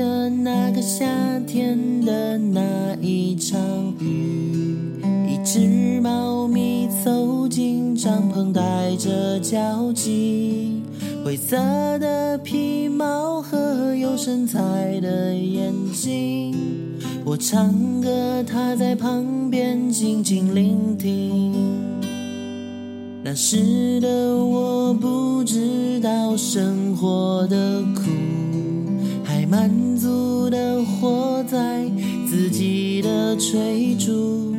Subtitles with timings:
[0.00, 1.04] 的那个夏
[1.46, 3.60] 天的那一场
[3.98, 4.78] 雨，
[5.28, 10.82] 一只猫咪走进帐篷，带着焦急，
[11.22, 11.58] 灰色
[11.98, 14.58] 的皮毛和有神采
[15.02, 16.56] 的眼睛。
[17.22, 21.52] 我唱歌，它在旁边静静聆听。
[23.22, 28.00] 那时的我不知道生活的苦，
[29.50, 31.84] 满足的活在
[32.24, 34.54] 自己的追逐。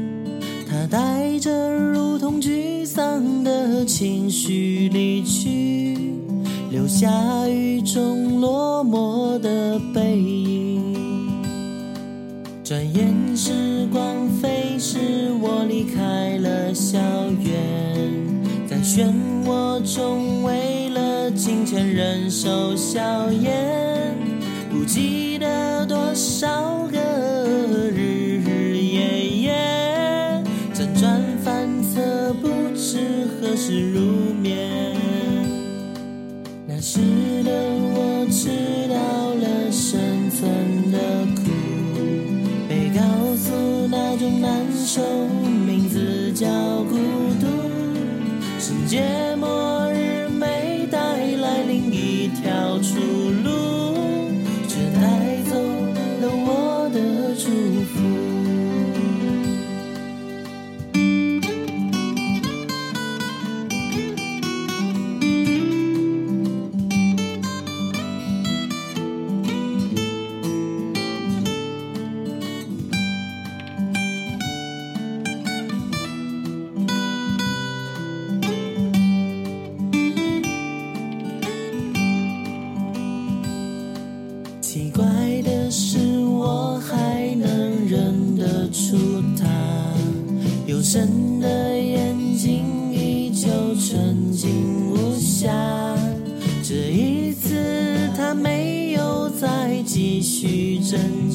[0.70, 5.98] 他带着如同沮丧的情绪离去，
[6.70, 7.10] 留下
[7.48, 10.82] 雨中落寞的背影。
[12.62, 15.00] 转眼时光飞逝，
[15.42, 17.00] 我离开了校
[17.40, 17.62] 园。
[18.68, 19.10] 在漩
[19.46, 23.91] 涡中，为了金钱忍受硝烟，
[24.94, 27.00] 记得多少个
[27.96, 33.00] 日日夜夜，辗转反侧，不知
[33.40, 34.02] 何时入
[34.34, 34.94] 眠。
[36.68, 37.00] 那时
[37.46, 37.52] 的
[37.94, 38.50] 我知
[38.90, 41.00] 道了生存的
[41.38, 41.50] 苦，
[42.68, 43.02] 被告
[43.38, 45.02] 诉那种难受，
[45.66, 46.50] 名字叫
[46.84, 46.98] 孤
[47.40, 47.48] 独。
[48.60, 49.02] 世界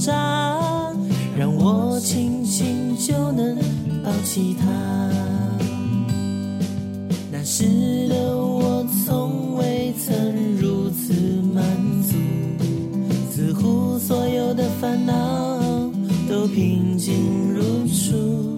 [0.07, 0.93] 挣扎，
[1.37, 3.57] 让我轻轻就能
[4.05, 4.67] 抱起他。
[7.33, 10.15] 那时的我从未曾
[10.61, 11.13] 如此
[11.53, 11.65] 满
[12.05, 12.15] 足。
[13.33, 15.59] 似乎所有的烦恼
[16.29, 18.57] 都平静如初。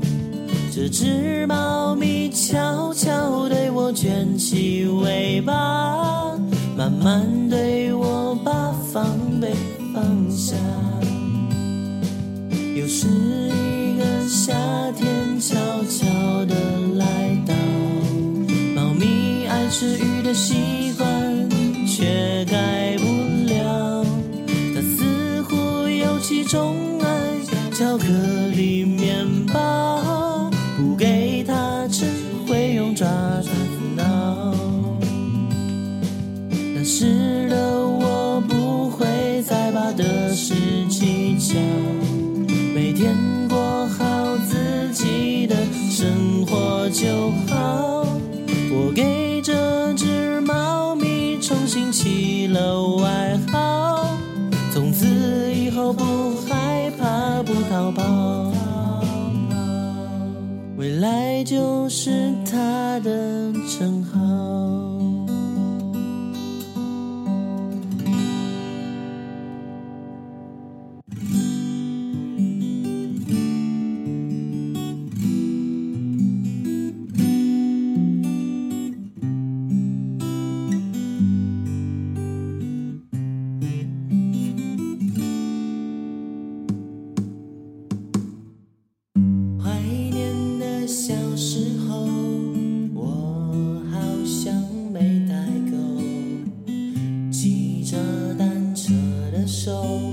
[0.71, 6.37] 这只猫咪悄悄对我卷起尾巴，
[6.77, 9.51] 慢慢对我把防备
[9.95, 10.55] 放下。
[12.79, 14.55] 又是一个夏
[14.93, 15.05] 天
[15.41, 15.57] 悄
[15.91, 16.55] 悄地
[16.97, 17.05] 来
[17.45, 17.53] 到，
[18.73, 21.51] 猫咪爱吃鱼的习惯
[21.85, 23.05] 却改不
[23.53, 24.07] 了。
[24.73, 27.09] 它似乎有其钟爱
[27.73, 28.07] 巧克
[28.55, 32.05] 力面包，不给它吃
[32.47, 33.05] 会用爪
[33.43, 33.51] 子
[33.97, 34.55] 挠。
[36.77, 37.48] 但是
[51.49, 54.15] 重新起了外号，
[54.71, 55.07] 从此
[55.51, 58.53] 以后不害怕，不逃跑。
[60.77, 64.78] 未来就是他的称号。
[99.69, 100.08] So.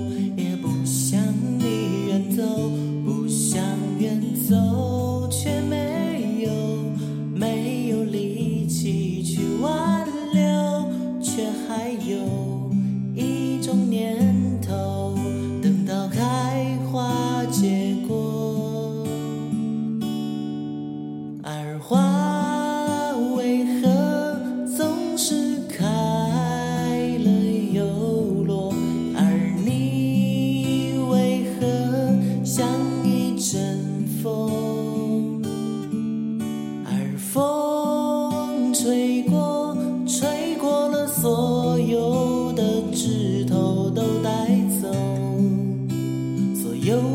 [46.86, 47.15] you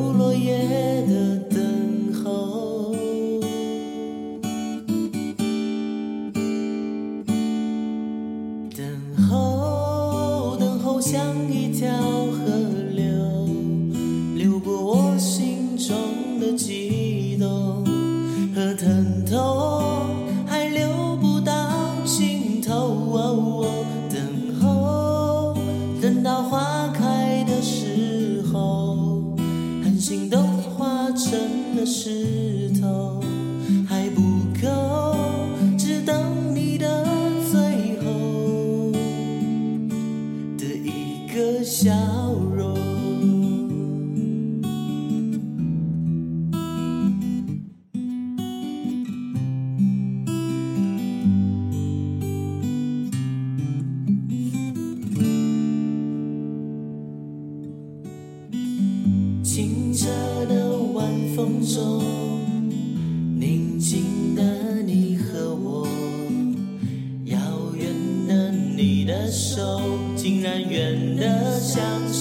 [31.13, 33.21] 成了石头。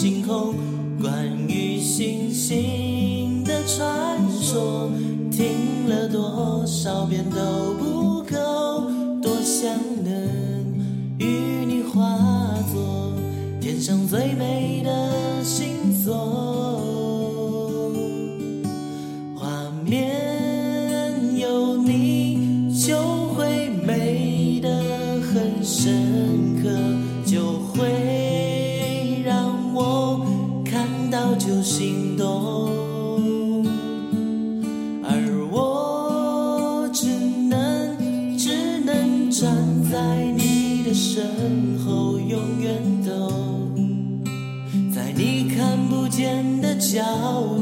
[0.01, 0.55] 星空。
[1.01, 4.89] 关于星星的传说，
[5.29, 8.89] 听了多少遍都不够，
[9.21, 9.69] 多想
[10.01, 10.13] 能
[11.17, 11.25] 与
[11.67, 12.17] 你化
[12.71, 13.11] 作
[13.59, 15.67] 天上最美的星
[16.05, 16.79] 座。
[19.35, 20.15] 画面
[21.37, 22.95] 有你，就
[23.35, 24.69] 会美得
[25.19, 26.69] 很深刻，
[39.39, 39.55] 站
[39.89, 41.23] 在你的身
[41.79, 42.75] 后，永远
[43.05, 43.31] 都
[44.93, 46.99] 在你看不见的角
[47.39, 47.58] 落。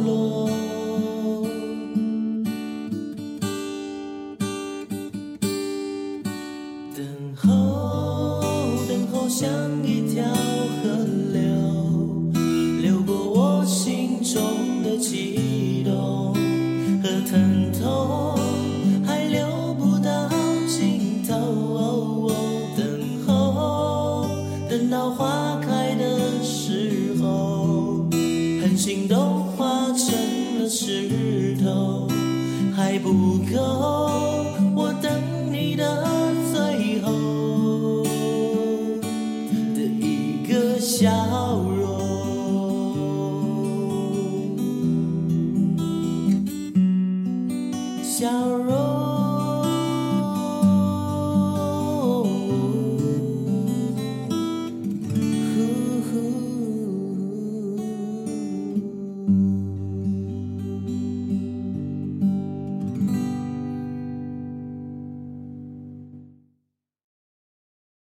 [33.13, 34.17] 不够。
[34.75, 36.03] 我等你的
[36.51, 38.03] 最后
[39.73, 41.09] 的一个笑